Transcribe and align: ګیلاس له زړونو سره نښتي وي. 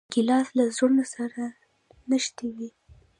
ګیلاس 0.13 0.47
له 0.57 0.63
زړونو 0.75 1.03
سره 1.15 1.41
نښتي 2.09 2.47
وي. 2.55 2.69